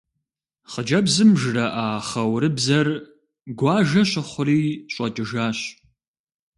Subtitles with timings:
[0.71, 2.87] Хъыджэбзым жраӏа хъэурыбзэр
[3.59, 4.61] гуажэ щыхъури
[4.93, 5.59] щӏэкӏыжащ.